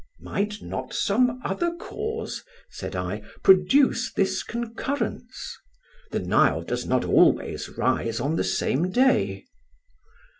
"'Might 0.19 0.63
not 0.63 0.95
some 0.95 1.39
other 1.45 1.75
cause,' 1.75 2.43
said 2.71 2.95
I, 2.95 3.21
'produce 3.43 4.11
this 4.11 4.41
concurrence? 4.41 5.55
The 6.09 6.17
Nile 6.19 6.63
does 6.63 6.87
not 6.87 7.05
always 7.05 7.69
rise 7.77 8.19
on 8.19 8.35
the 8.35 8.43
same 8.43 8.89
day. 8.89 9.45